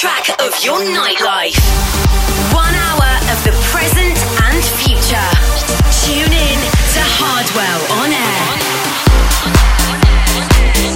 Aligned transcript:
soundtrack 0.00 0.46
of 0.46 0.64
your 0.64 0.78
nightlife. 0.78 1.56
One 2.54 2.74
hour 2.74 3.10
of 3.32 3.38
the 3.44 3.52
present 3.70 4.16
and 4.42 4.64
future. 4.80 5.30
Tune 6.04 6.32
in 6.32 6.58
to 6.94 7.02
Hardwell 7.20 7.80
on 8.00 8.12
air. 8.12 8.46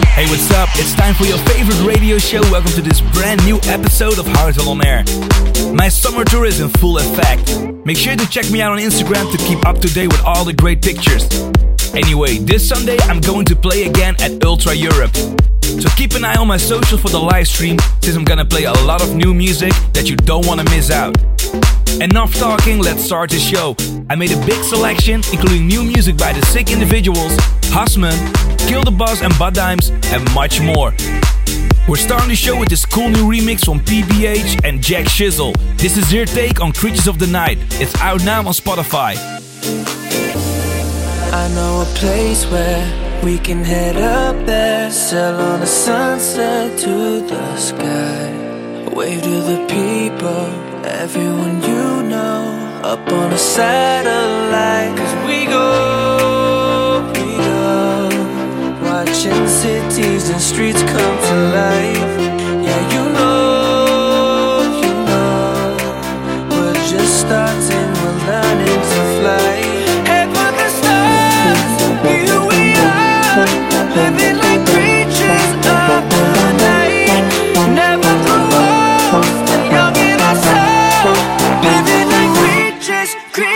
Hey, 0.09 0.27
what's 0.31 0.51
up? 0.53 0.69
It's 0.75 0.95
time 0.95 1.15
for 1.15 1.25
your 1.25 1.39
favorite 1.39 1.81
radio 1.85 2.19
show. 2.19 2.41
Welcome 2.51 2.73
to 2.73 2.83
this 2.83 3.01
brand 3.13 3.45
new 3.45 3.59
episode 3.65 4.19
of 4.19 4.27
Hardwell 4.27 4.71
on 4.71 4.87
Air. 4.87 5.05
My 5.75 5.89
summer 5.89 6.25
tour 6.25 6.47
is 6.47 6.61
in 6.61 6.69
full 6.69 6.99
effect. 6.99 7.61
Make 7.85 7.97
sure 7.97 8.17
to 8.17 8.29
check 8.29 8.51
me 8.51 8.63
out 8.63 8.73
on 8.73 8.79
Instagram 8.79 9.31
to 9.33 9.39
keep 9.39 9.67
up 9.67 9.79
to 9.79 9.89
date 9.93 10.09
with 10.09 10.23
all 10.25 10.45
the 10.45 10.55
great 10.55 10.83
pictures. 10.83 11.29
Anyway, 11.97 12.39
this 12.39 12.69
Sunday 12.69 12.97
I'm 13.03 13.21
going 13.21 13.45
to 13.45 13.55
play 13.55 13.85
again 13.85 14.17
at 14.19 14.45
Ultra 14.45 14.75
Europe. 14.75 15.15
So 15.63 15.89
keep 15.97 16.15
an 16.15 16.25
eye 16.25 16.35
on 16.35 16.49
my 16.49 16.57
social 16.57 16.99
for 16.99 17.09
the 17.09 17.21
live 17.21 17.47
stream, 17.47 17.79
since 18.03 18.17
I'm 18.17 18.25
gonna 18.25 18.45
play 18.45 18.65
a 18.65 18.73
lot 18.73 19.01
of 19.01 19.15
new 19.15 19.33
music 19.33 19.73
that 19.93 20.11
you 20.11 20.17
don't 20.17 20.45
wanna 20.45 20.65
miss 20.65 20.91
out. 20.91 21.17
Enough 22.01 22.35
talking, 22.35 22.81
let's 22.81 23.05
start 23.05 23.31
the 23.31 23.39
show. 23.39 23.77
I 24.11 24.17
made 24.17 24.33
a 24.33 24.47
big 24.47 24.65
selection, 24.65 25.23
including 25.33 25.69
new 25.69 25.85
music 25.85 26.17
by 26.17 26.33
The 26.33 26.45
Sick 26.47 26.73
Individuals, 26.73 27.37
Husman, 27.71 28.19
Kill 28.67 28.83
the 28.83 28.91
Buzz 28.91 29.23
and 29.23 29.33
Badd 29.35 29.55
Dimes, 29.55 29.91
and 30.13 30.35
much 30.35 30.61
more. 30.61 30.93
We're 31.87 31.97
starting 31.97 32.29
the 32.29 32.35
show 32.35 32.59
with 32.59 32.71
this 32.71 32.85
cool 32.85 33.09
new 33.09 33.29
remix 33.31 33.65
from 33.65 33.79
PBH 33.79 34.65
and 34.65 34.83
Jack 34.83 35.05
Shizzle. 35.05 35.55
This 35.79 35.97
is 35.97 36.11
their 36.11 36.25
take 36.25 36.61
on 36.61 36.73
Creatures 36.73 37.07
of 37.07 37.21
the 37.21 37.29
Night. 37.29 37.59
It's 37.81 37.95
out 38.01 38.25
now 38.25 38.41
on 38.41 38.53
Spotify. 38.53 39.15
I 41.35 41.49
know 41.49 41.81
a 41.81 41.85
place 41.97 42.47
where 42.47 42.85
we 43.25 43.39
can 43.39 43.65
head 43.65 43.97
up 43.97 44.47
there, 44.47 44.89
sail 44.93 45.35
on 45.35 45.63
a 45.63 45.67
sunset 45.67 46.79
to 46.79 47.27
the 47.27 47.57
sky. 47.57 48.31
Wave 48.95 49.21
to 49.21 49.37
the 49.51 49.61
people, 49.67 50.47
everyone 51.03 51.61
you 51.61 52.05
know, 52.13 52.81
up 52.85 53.05
on 53.13 53.33
a 53.33 53.39
satellite. 53.39 54.97
Cause 54.97 55.15
we 55.27 55.47
go, 55.47 57.03
we 57.15 57.37
go, 57.51 58.09
watching 58.89 59.49
cities 59.49 60.31
and 60.31 60.41
streets 60.41 60.83
come 60.83 61.17
to 61.29 61.37
life. 61.61 62.14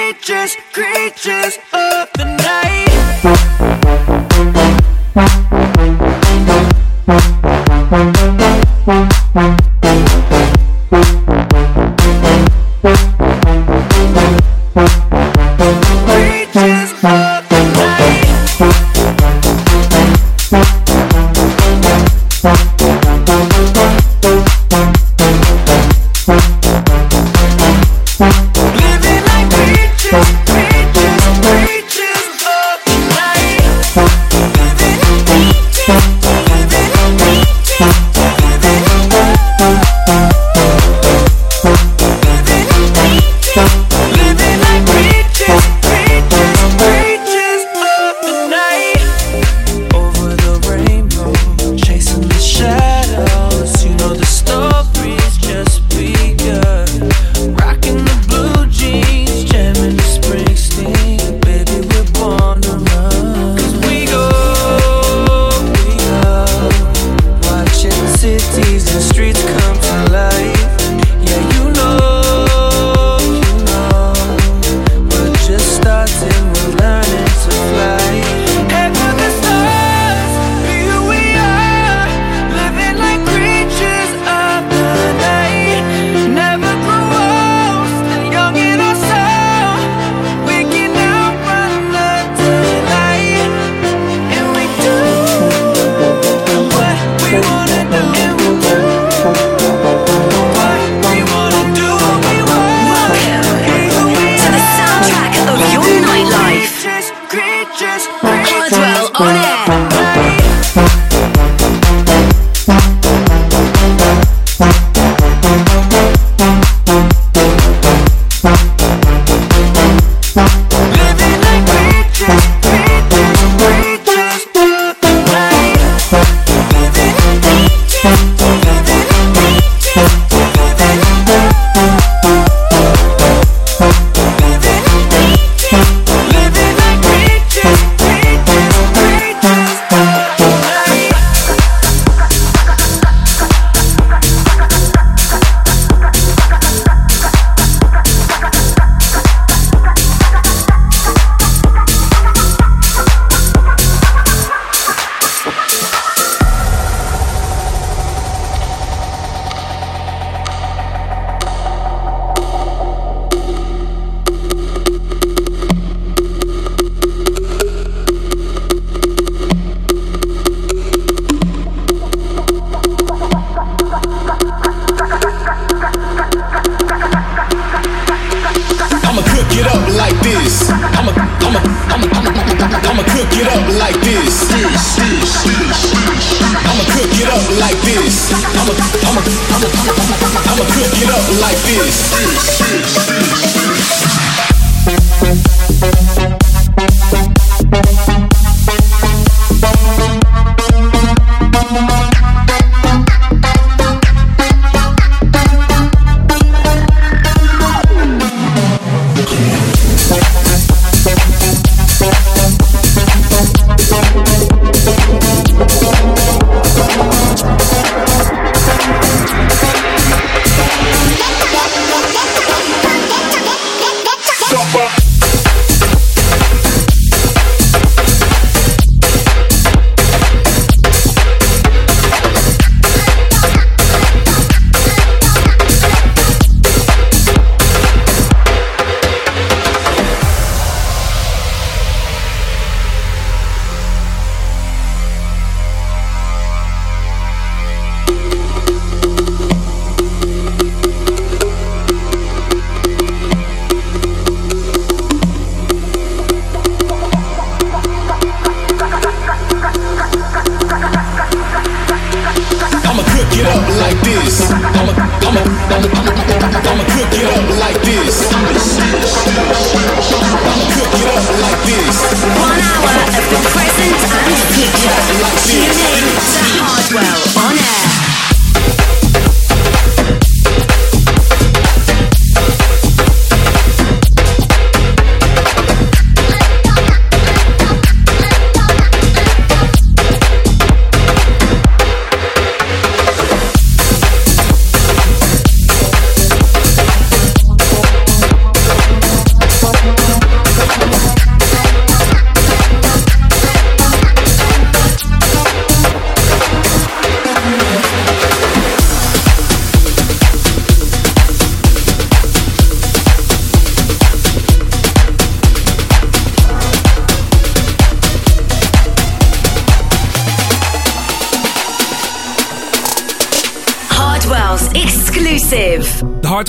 Creatures, 0.08 0.56
creatures, 0.72 1.58
of 1.74 2.08
the 2.14 2.24
night. 2.24 2.68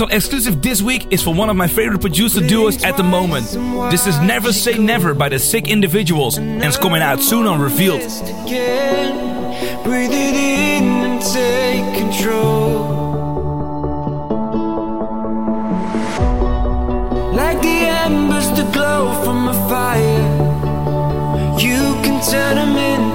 So 0.00 0.06
exclusive 0.06 0.62
this 0.62 0.80
week 0.80 1.12
is 1.12 1.22
for 1.22 1.34
one 1.34 1.50
of 1.50 1.56
my 1.56 1.66
favorite 1.66 2.00
producer 2.00 2.40
duos 2.40 2.82
at 2.84 2.96
the 2.96 3.02
moment. 3.02 3.50
This 3.90 4.06
is 4.06 4.18
Never 4.20 4.50
Say 4.50 4.78
Never 4.78 5.12
by 5.12 5.28
the 5.28 5.38
Sick 5.38 5.68
Individuals 5.68 6.38
and 6.38 6.64
it's 6.64 6.78
coming 6.78 7.02
out 7.02 7.20
soon 7.20 7.46
on 7.46 7.60
Revealed. 7.60 8.00
Breathe 8.00 10.10
it 10.10 10.36
in 10.36 10.84
and 11.04 11.20
take 11.20 11.98
control. 11.98 12.80
Like 17.34 17.60
the 17.60 17.84
embers 18.06 18.48
that 18.56 18.72
glow 18.72 19.12
from 19.22 19.48
a 19.48 19.54
fire, 19.68 20.24
you 21.60 21.94
can 22.02 22.22
turn 22.26 22.72
them. 22.72 23.09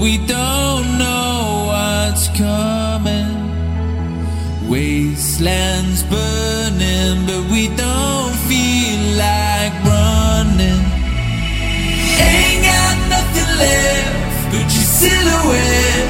We 0.00 0.18
don't 0.18 0.98
know 0.98 1.66
what's 1.70 2.28
coming. 2.28 3.32
Wastelands 4.68 6.02
burning, 6.04 7.26
but 7.26 7.42
we 7.50 7.68
don't 7.68 8.34
feel 8.48 9.00
like 9.16 9.72
running. 9.84 10.82
Ain't 12.18 12.62
got 12.64 12.96
nothing 13.14 13.50
left 13.62 14.50
but 14.50 14.66
your 14.74 14.88
silhouette 15.00 16.08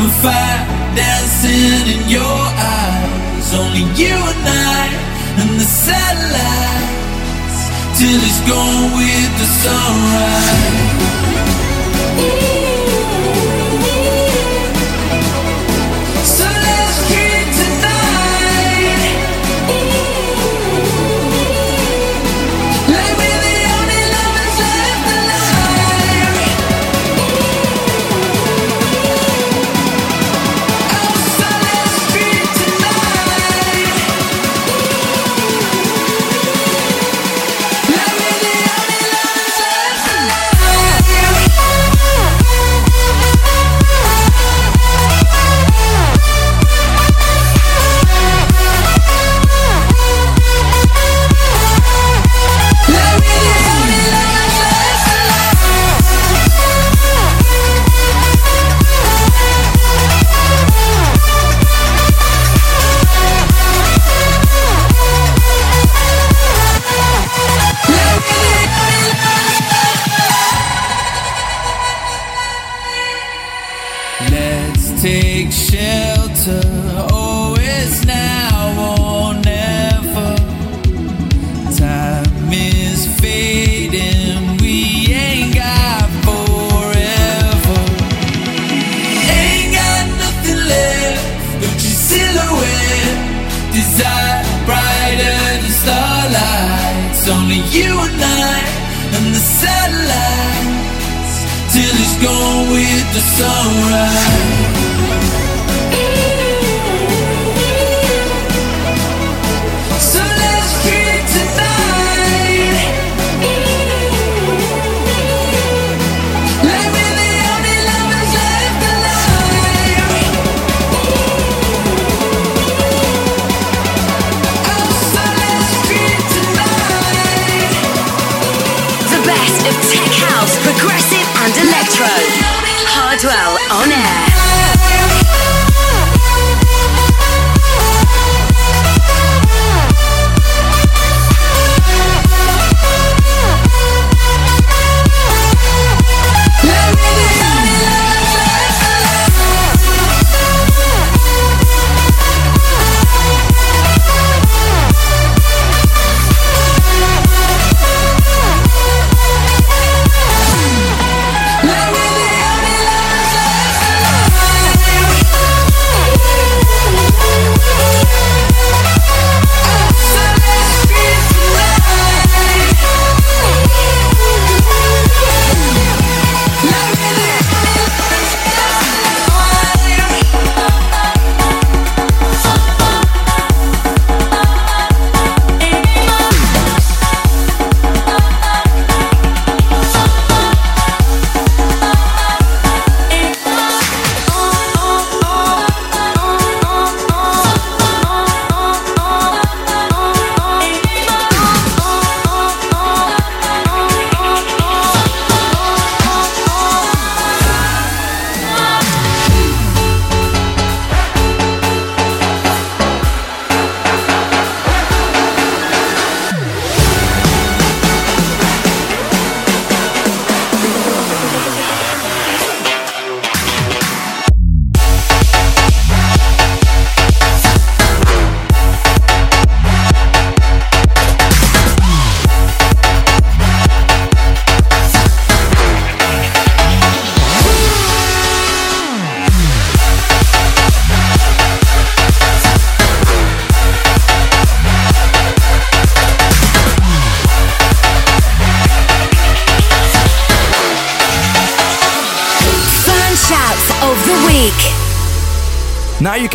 and 0.00 0.12
fire 0.22 0.62
dancing 0.96 1.86
in 1.94 2.02
your 2.08 2.40
eyes. 2.56 3.54
Only 3.54 3.84
you 4.00 4.16
and 4.16 4.48
I 4.48 4.88
and 5.40 5.50
the 5.60 5.68
satellites 5.84 7.60
till 7.98 8.20
it's 8.28 8.40
gone 8.48 8.84
with 8.98 9.30
the 9.40 9.48
sunrise. 9.62 11.00
So 12.20 12.59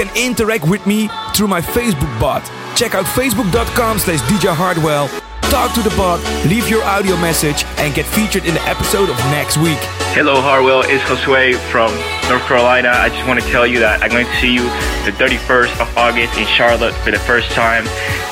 can 0.06 0.18
interact 0.18 0.68
with 0.68 0.86
me 0.86 1.10
through 1.34 1.48
my 1.48 1.62
Facebook 1.62 2.20
bot. 2.20 2.44
Check 2.76 2.96
out 2.96 3.06
facebook.com 3.06 4.00
slash 4.00 4.20
DJ 4.22 4.54
Hardwell. 4.54 5.10
Talk 5.50 5.74
to 5.76 5.82
the 5.82 5.96
bot, 5.96 6.20
leave 6.48 6.68
your 6.70 6.84
audio 6.84 7.16
message, 7.18 7.64
and 7.78 7.94
get 7.94 8.06
featured 8.06 8.46
in 8.46 8.56
the 8.56 8.62
episode 8.64 9.10
of 9.10 9.18
next 9.32 9.58
week. 9.58 9.78
Hello, 10.12 10.42
Harwell. 10.42 10.82
It's 10.82 11.04
Josue 11.04 11.56
from 11.72 11.94
North 12.30 12.44
Carolina. 12.48 12.90
I 12.90 13.10
just 13.10 13.28
want 13.28 13.40
to 13.40 13.48
tell 13.52 13.66
you 13.66 13.80
that 13.80 14.02
I'm 14.02 14.10
going 14.10 14.26
to 14.26 14.36
see 14.42 14.54
you 14.54 14.64
the 15.06 15.14
31st 15.16 15.80
of 15.80 15.98
August 15.98 16.38
in 16.38 16.48
Charlotte 16.48 16.94
for 17.06 17.12
the 17.12 17.20
first 17.20 17.52
time. 17.52 17.86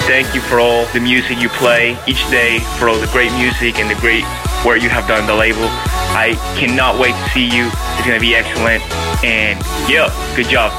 Thank 0.09 0.33
you 0.35 0.41
for 0.41 0.59
all 0.59 0.85
the 0.87 0.99
music 0.99 1.39
you 1.39 1.49
play 1.49 1.97
each 2.07 2.27
day, 2.29 2.59
for 2.79 2.89
all 2.89 2.99
the 2.99 3.11
great 3.13 3.31
music 3.37 3.79
and 3.79 3.89
the 3.89 3.99
great 4.01 4.25
work 4.65 4.81
you 4.81 4.89
have 4.89 5.07
done 5.07 5.21
on 5.21 5.27
the 5.27 5.35
label. 5.35 5.67
I 6.15 6.35
cannot 6.57 6.99
wait 6.99 7.13
to 7.13 7.29
see 7.29 7.45
you. 7.45 7.69
It's 7.95 8.07
going 8.07 8.19
to 8.19 8.25
be 8.25 8.35
excellent. 8.35 8.83
And 9.23 9.61
yeah, 9.87 10.11
good 10.35 10.49
job. 10.49 10.71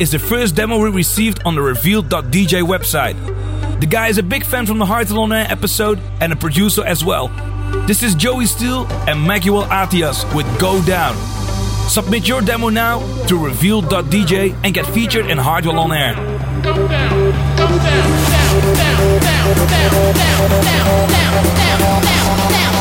Is 0.00 0.10
the 0.12 0.18
first 0.18 0.54
demo 0.54 0.78
we 0.78 0.88
received 0.88 1.42
on 1.44 1.54
the 1.54 1.60
revealed.dj 1.60 2.62
website. 2.62 3.14
The 3.80 3.86
guy 3.86 4.08
is 4.08 4.16
a 4.16 4.22
big 4.22 4.46
fan 4.46 4.64
from 4.64 4.78
the 4.78 4.86
Heart 4.86 5.10
on 5.12 5.30
Air 5.30 5.46
episode 5.50 6.00
and 6.22 6.32
a 6.32 6.36
producer 6.36 6.82
as 6.82 7.04
well. 7.04 7.28
This 7.86 8.02
is 8.02 8.14
Joey 8.14 8.46
Steel 8.46 8.86
and 9.06 9.22
Miguel 9.22 9.62
Atiaz 9.64 10.24
with 10.34 10.46
Go 10.58 10.82
Down. 10.84 11.14
Submit 11.86 12.26
your 12.26 12.40
demo 12.40 12.70
now 12.70 13.00
to 13.26 13.36
revealed.dj 13.36 14.56
and 14.64 14.72
get 14.72 14.86
featured 14.86 15.26
in 15.26 15.36
Hardwell 15.36 15.78
on 15.78 15.92
Air. 15.92 16.14
Down, 16.14 16.62
down, 16.62 16.88
down, 16.88 17.30
down, 17.56 17.76
down, 17.76 19.20
down, 19.20 19.68
down, 19.68 20.14
down, 20.14 21.44
down, 21.56 22.02
down. 22.02 22.79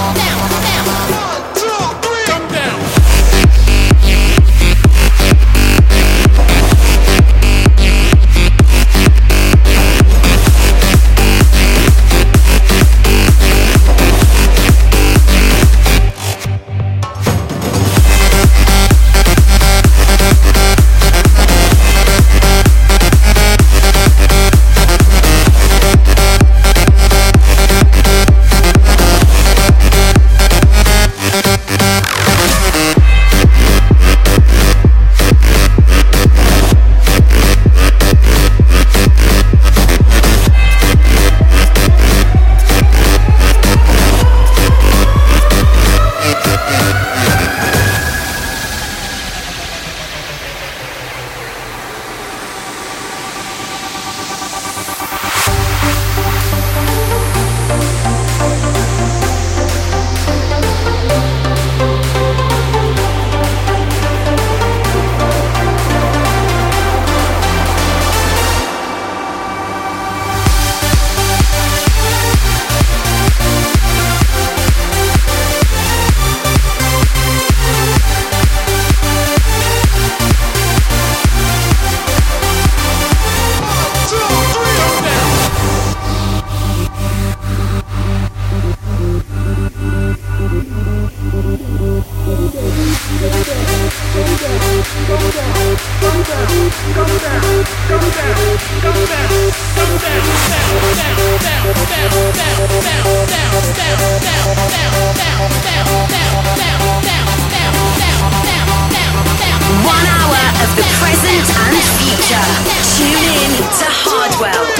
One 102.29 102.37
hour 110.05 110.41
of 110.61 110.69
the 110.75 110.85
present 110.99 111.49
and 111.57 111.77
future. 111.97 112.45
Tune 112.93 113.25
in 113.33 113.51
to 113.57 113.87
Hardwell. 113.89 114.78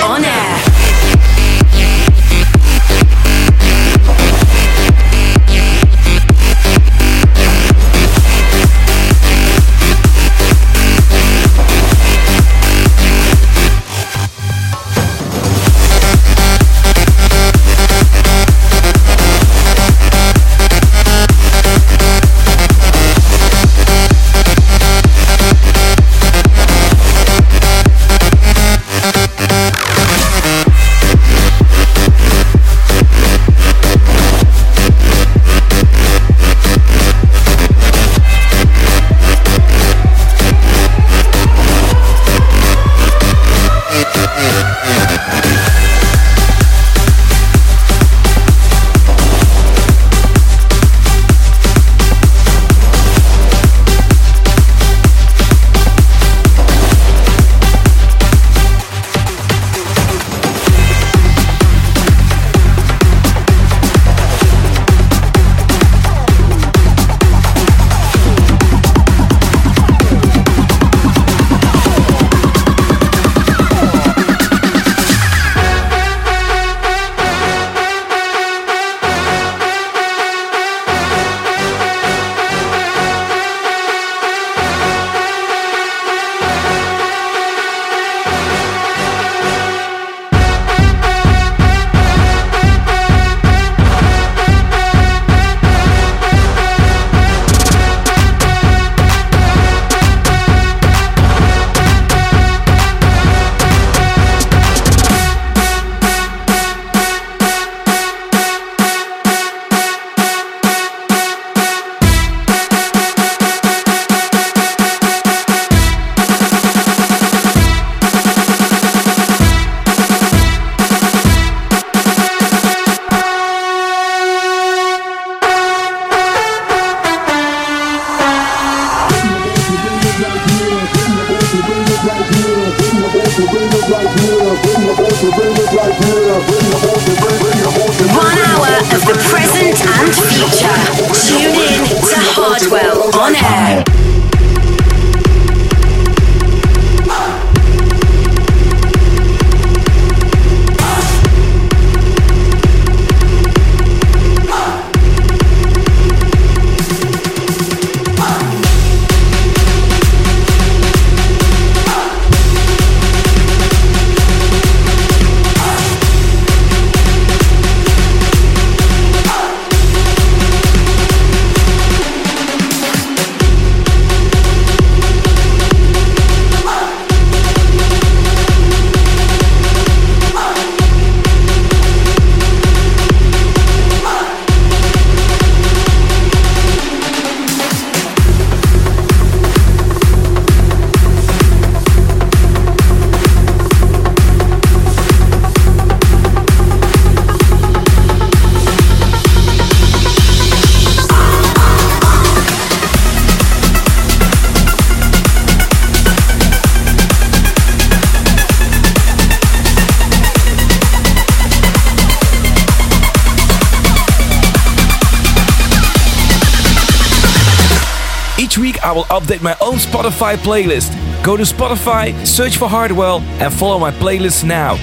Each 218.49 218.57
week 218.57 218.83
I 218.83 218.91
will 218.93 219.03
update 219.03 219.43
my 219.43 219.55
own 219.61 219.75
Spotify 219.75 220.35
playlist. 220.35 220.91
Go 221.23 221.37
to 221.37 221.43
Spotify, 221.43 222.25
search 222.25 222.57
for 222.57 222.67
Hardwell, 222.67 223.21
and 223.39 223.53
follow 223.53 223.77
my 223.77 223.91
playlist 223.91 224.43
now. 224.43 224.73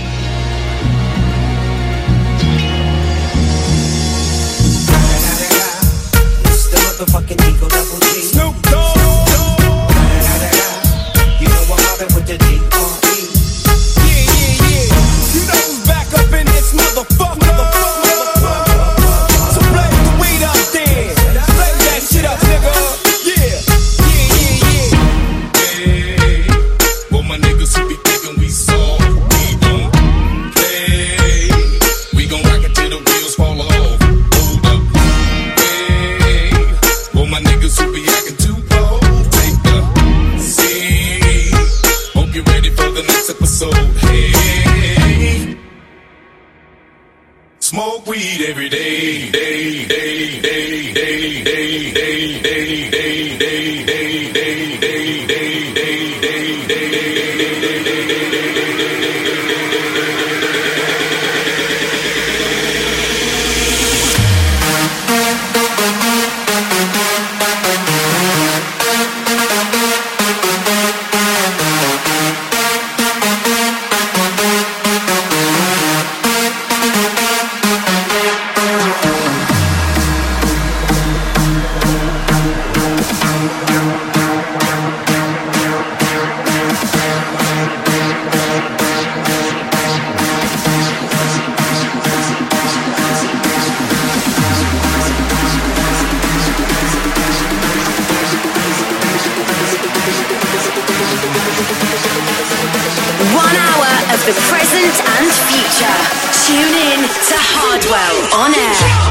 Hardwell 107.77 108.41
on 108.41 108.55
air. 108.55 109.06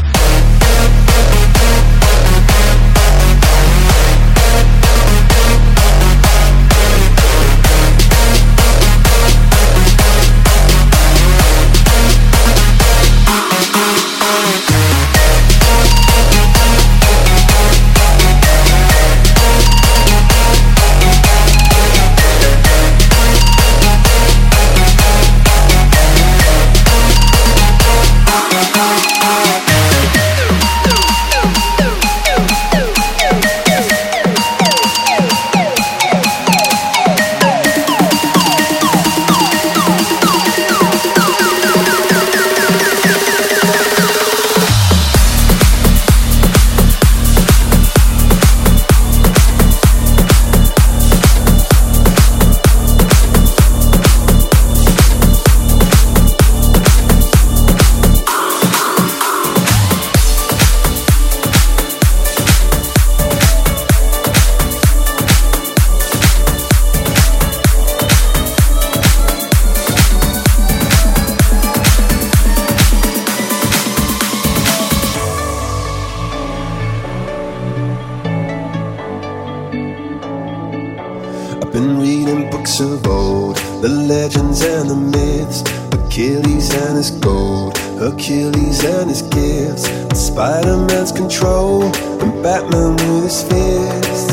through 93.06 93.20
this 93.20 93.42
fist, 93.42 94.30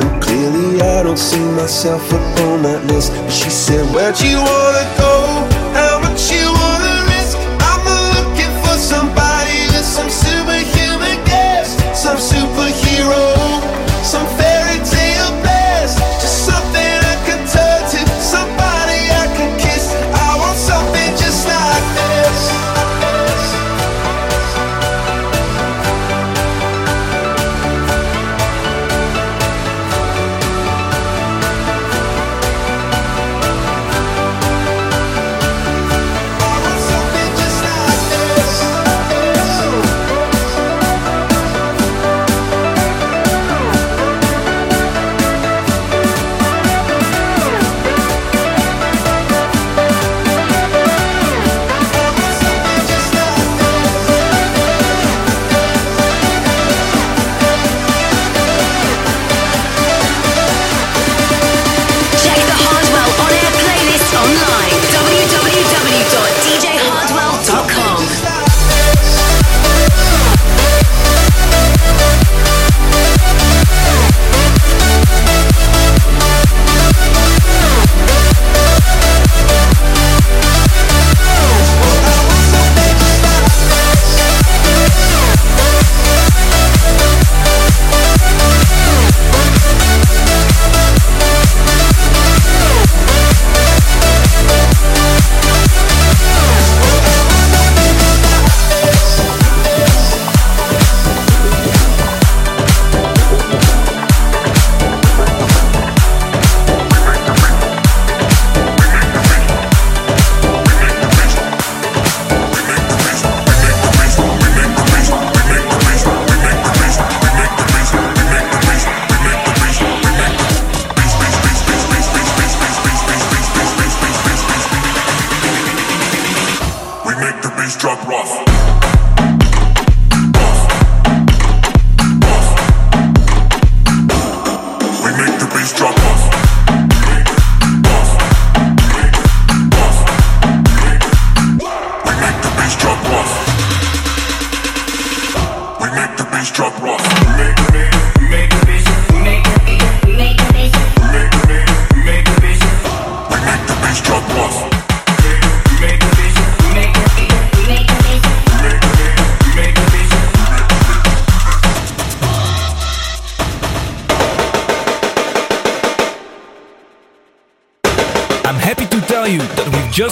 And 0.00 0.22
clearly 0.22 0.80
I 0.80 1.02
don't 1.04 1.18
see 1.18 1.46
myself 1.62 2.04
upon 2.10 2.62
that 2.62 2.84
list. 2.86 3.12
But 3.12 3.30
she 3.30 3.50
said, 3.50 3.84
Where'd 3.94 4.18
you 4.20 4.38
wanna 4.38 4.86
go? 4.98 5.14
How 5.78 6.00
much 6.02 6.32
you 6.32 6.45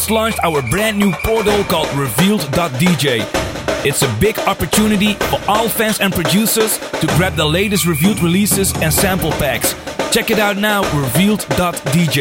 just 0.04 0.10
launched 0.10 0.38
our 0.44 0.60
brand 0.60 0.98
new 0.98 1.10
portal 1.24 1.64
called 1.64 1.88
Revealed.dj. 1.94 3.24
It's 3.86 4.02
a 4.02 4.16
big 4.20 4.38
opportunity 4.40 5.14
for 5.14 5.40
all 5.48 5.66
fans 5.66 5.98
and 5.98 6.12
producers 6.12 6.76
to 7.00 7.06
grab 7.16 7.36
the 7.36 7.46
latest 7.46 7.86
Revealed 7.86 8.20
releases 8.20 8.74
and 8.82 8.92
sample 8.92 9.30
packs. 9.32 9.72
Check 10.12 10.30
it 10.30 10.38
out 10.38 10.58
now, 10.58 10.82
Revealed.dj. 10.92 12.18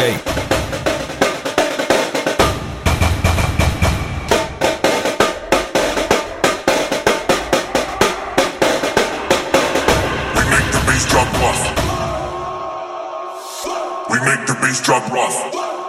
We 14.10 14.20
make 14.22 14.48
the 14.48 14.56
bass 14.62 14.82
drop 14.82 15.12
rough. 15.12 15.44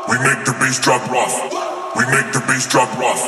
We 0.08 0.18
make 0.18 0.44
the 0.44 0.56
bass 0.58 0.80
drop 0.80 1.08
rough. 1.08 1.53
We 2.04 2.10
make 2.10 2.32
the 2.34 2.40
bass 2.40 2.66
drop 2.68 2.90
rough. 2.98 3.24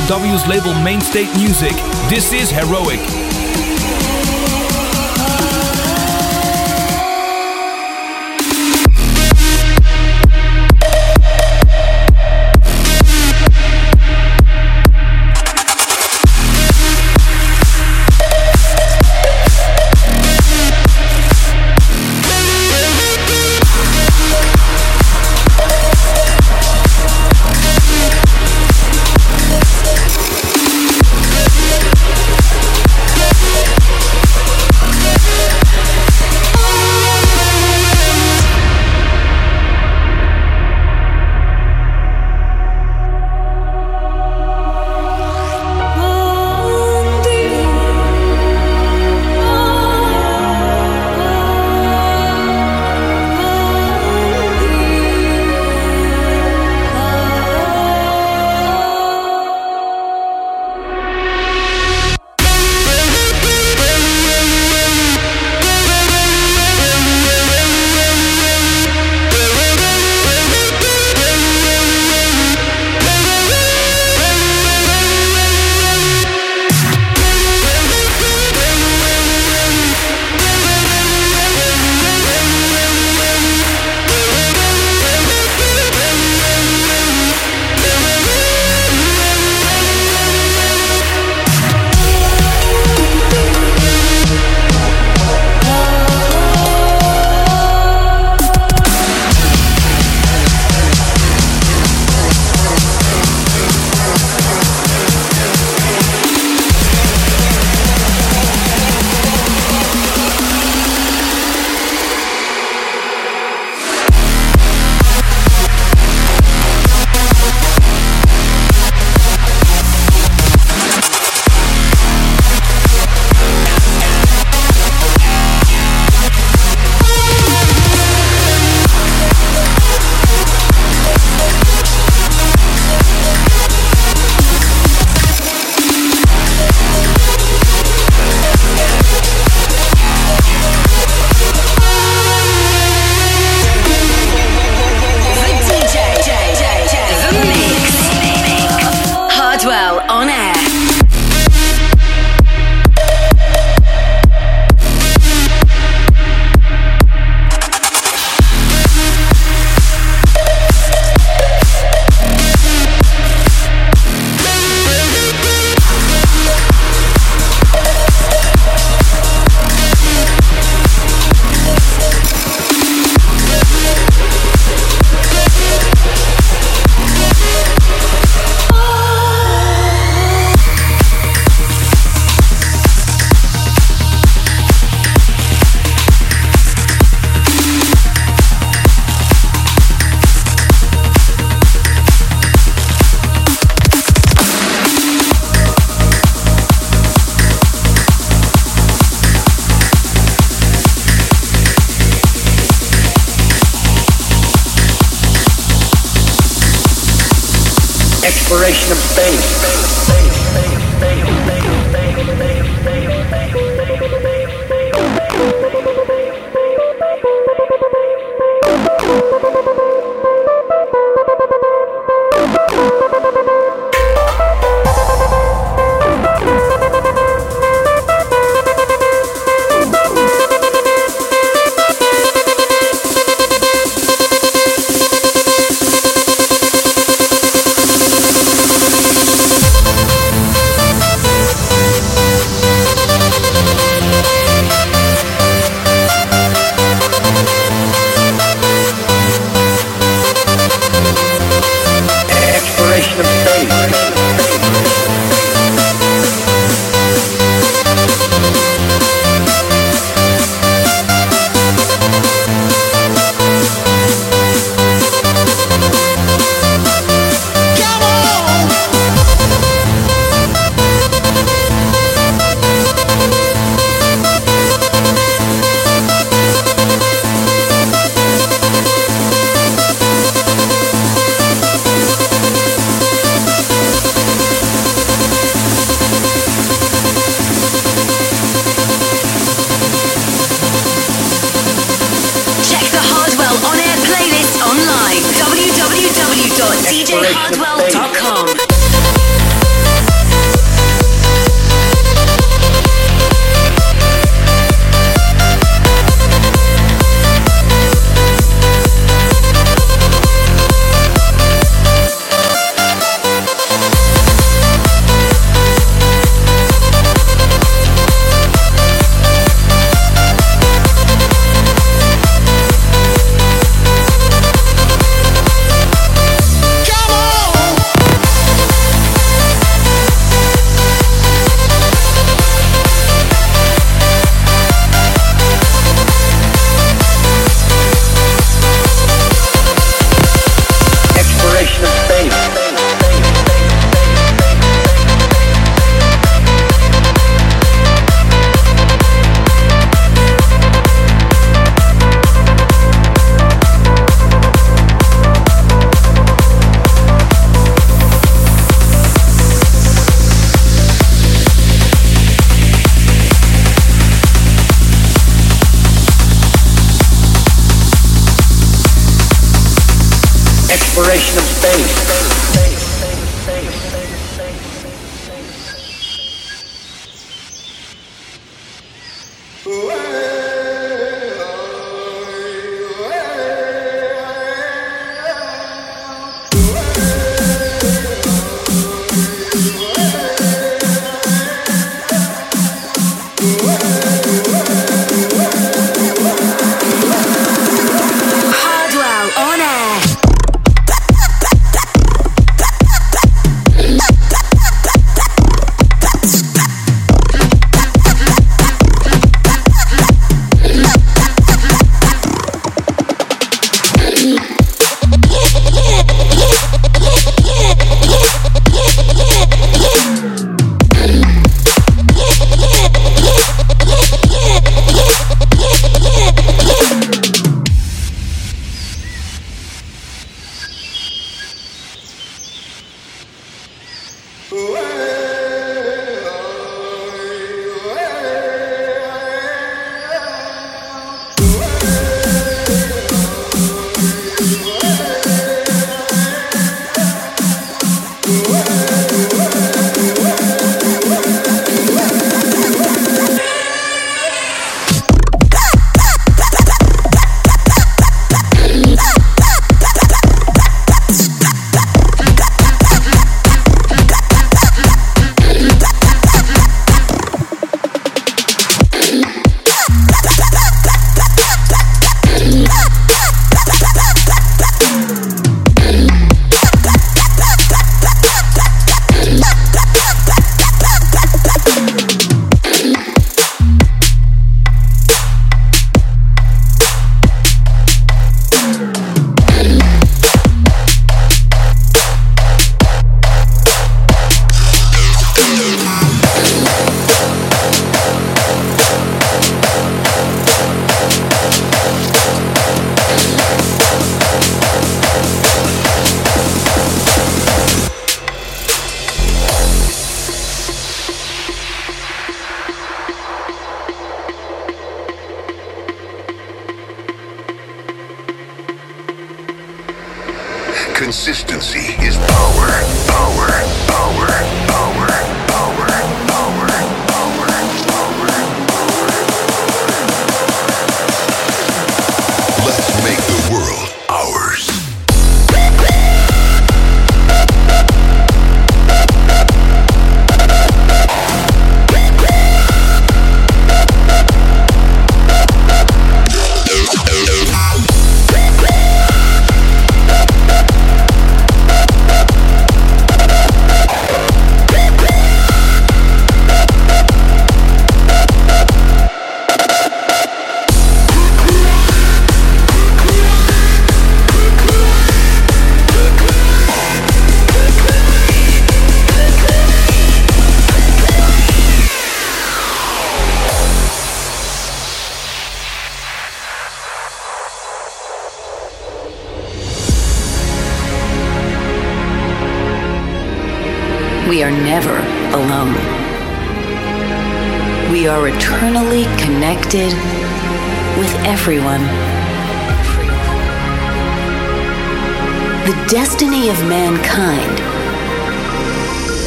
WW's 0.06 0.46
label 0.46 0.72
Mainstage 0.84 1.34
Music. 1.36 1.72
This 2.08 2.32
is 2.32 2.48
Heroic. 2.48 3.25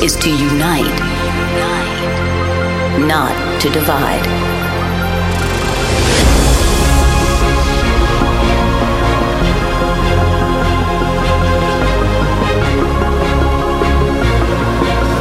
is 0.01 0.15
to 0.15 0.29
unite, 0.29 0.99
not 3.05 3.35
to 3.59 3.69
divide. 3.69 4.25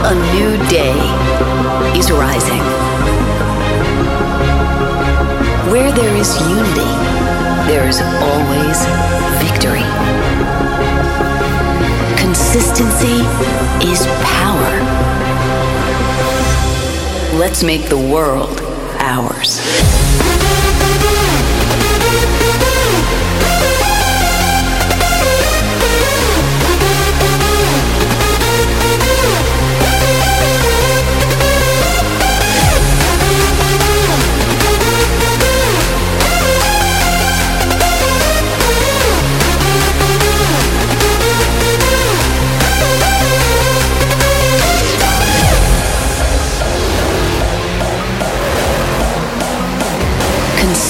A 0.04 0.14
new 0.32 0.56
day 0.68 0.94
is 1.98 2.12
rising. 2.12 2.62
Where 5.72 5.90
there 5.90 6.14
is 6.16 6.40
unity, 6.40 6.92
there 7.66 7.88
is 7.88 8.00
always 8.00 8.86
victory. 9.42 10.57
Consistency 12.38 13.16
is 13.84 14.06
power. 14.22 14.70
Let's 17.36 17.64
make 17.64 17.88
the 17.88 17.98
world 17.98 18.60
ours. 19.00 20.07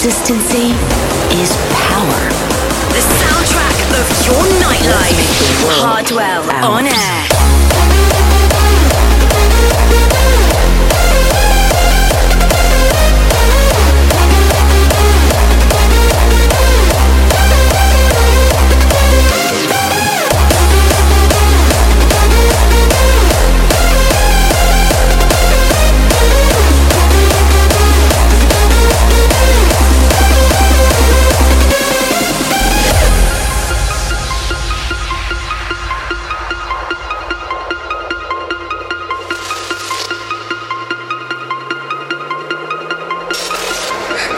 Consistency 0.00 0.70
is 1.42 1.56
power. 1.74 2.28
The 2.94 3.02
soundtrack 3.18 3.78
of 3.98 4.06
your 4.24 4.44
nightlife. 4.62 5.18
Hardwell 5.82 6.48
Out. 6.52 6.70
on 6.70 6.86
air. 6.86 7.28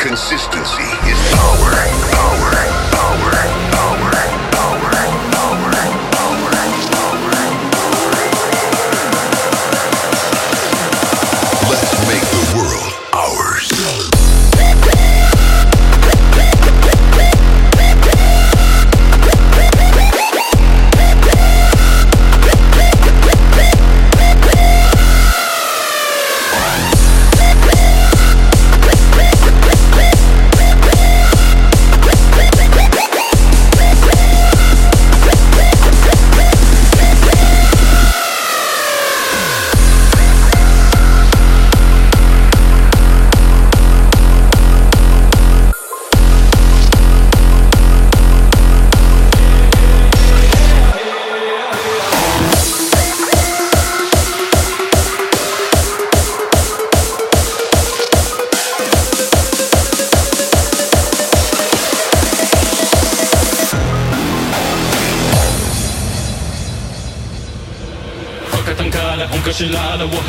Consistency 0.01 0.83
is 1.11 1.35
power, 1.35 1.75
power. 2.11 2.80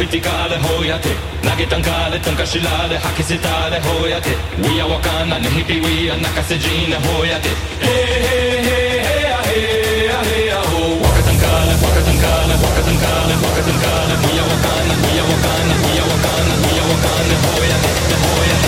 criticale 0.01 0.57
hoiate 0.57 1.09
nagetangale 1.43 2.19
tankashilale 2.19 2.97
hakisitale 2.97 3.79
hoyate 3.79 4.33
wiya 4.63 4.85
wakana 4.85 5.39
nehipi 5.39 5.73
wiya 5.73 6.17
nakasejine 6.17 6.95
hoiate 7.05 7.49
hey, 7.85 8.05
hey, 8.25 8.61
hey, 8.67 8.99
hey, 9.07 9.25
hey, 9.49 10.07
hey, 10.07 10.29
hey, 10.29 10.49
ho 10.69 10.81
wakatankale 11.03 11.73
wakatankale 11.83 12.53
wakatankale 12.63 13.33
wakatankale 13.45 14.13
wiya 14.25 14.43
wakana 14.51 14.93
wiya 15.03 15.23
wakana 15.31 15.73
wiya 15.85 16.03
wakana 16.11 16.53
wiya 16.65 16.83
wakana 16.91 17.35
hoiate 17.45 17.89
hoiate 18.23 18.60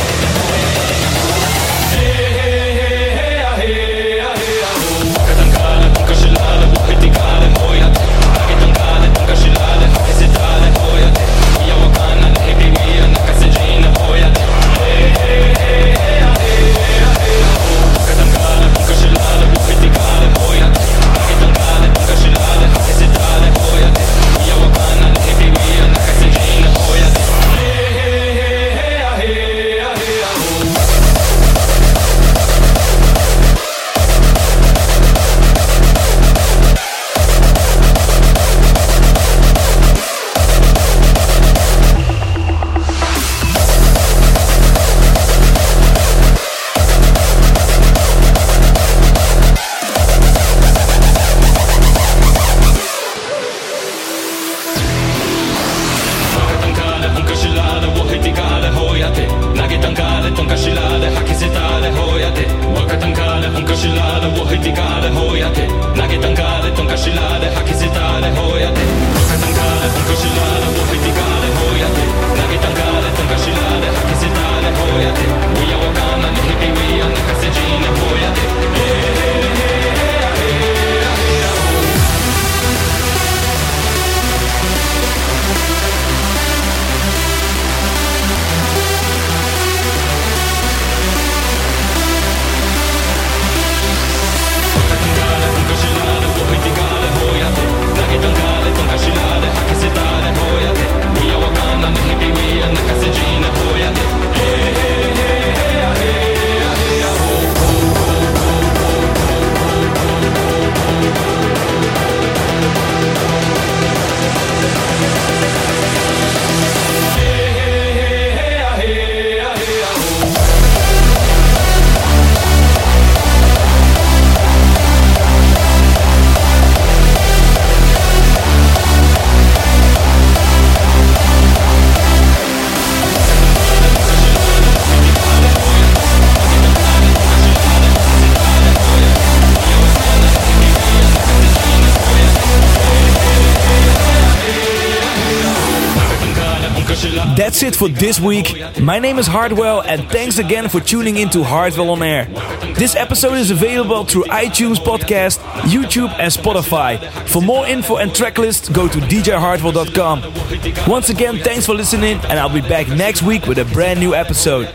that's 147.54 147.62
it 147.62 147.76
for 147.76 147.88
this 147.88 148.20
week. 148.20 148.48
My 148.82 148.98
name 148.98 149.20
is 149.20 149.28
Hardwell, 149.28 149.82
and 149.82 150.10
thanks 150.10 150.40
again 150.40 150.70
for 150.70 150.80
tuning 150.80 151.18
in 151.18 151.30
to 151.30 151.44
Hardwell 151.44 151.92
on 151.92 152.02
Air. 152.02 152.26
This 152.74 152.96
episode 152.96 153.36
is 153.36 153.52
available 153.52 154.06
through 154.06 154.24
iTunes 154.24 154.78
Podcast, 154.78 155.38
YouTube, 155.70 156.10
and 156.18 156.34
Spotify. 156.34 156.98
For 157.28 157.44
more 157.44 157.68
info 157.68 157.98
and 157.98 158.12
track 158.16 158.40
lists, 158.40 158.70
go 158.70 158.88
to 158.88 158.98
djhardwell.com. 158.98 160.90
Once 160.90 161.10
again, 161.10 161.38
thanks 161.44 161.68
for 161.68 161.76
listening, 161.76 162.18
and 162.28 162.40
I'll 162.40 162.50
be 162.50 162.62
back 162.62 162.88
next 162.88 163.22
week 163.22 163.46
with 163.46 163.60
a 163.60 163.66
brand 163.66 164.00
new 164.00 164.16
episode. 164.16 164.66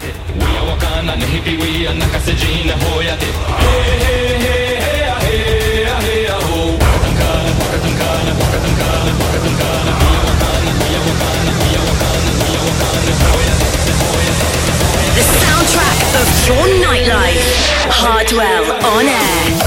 Your 16.49 16.67
nightlife. 16.83 17.45
Hardwell 17.91 18.73
on 18.87 19.07
air. 19.07 19.58